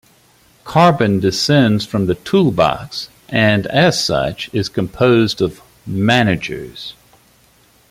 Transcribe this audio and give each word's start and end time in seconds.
Carbon 0.63 1.19
descends 1.19 1.85
from 1.85 2.07
the 2.07 2.15
Toolbox, 2.15 3.09
and 3.29 3.67
as 3.67 4.03
such, 4.03 4.49
is 4.51 4.67
composed 4.67 5.43
of 5.43 5.61
"Managers". 5.85 6.95